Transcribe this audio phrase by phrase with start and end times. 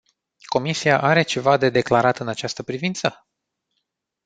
[0.49, 3.27] Comisia are ceva de declarat în această privință?